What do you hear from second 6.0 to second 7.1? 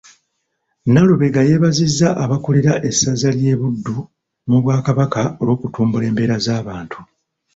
embeera z'abantu.